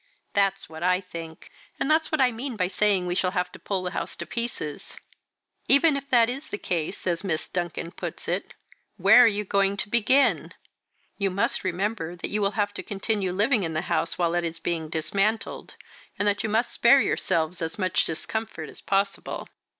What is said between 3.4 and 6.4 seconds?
to pull the house to pieces." "Even if that